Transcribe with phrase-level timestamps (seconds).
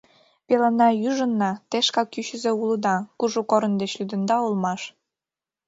[0.45, 4.81] Пеленна ӱжынна, те шкак ӱчызӧ улыда, кужу корно деч лӱдында улмаш.